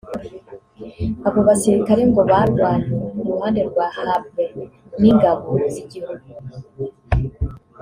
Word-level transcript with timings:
Abo 1.27 1.39
basirikare 1.47 2.01
ngo 2.09 2.21
barwanye 2.29 2.85
ku 3.15 3.21
ruhande 3.31 3.61
rwa 3.69 3.85
Habré 3.95 4.45
n’ingabo 5.01 5.49
z’igihugu 5.73 6.27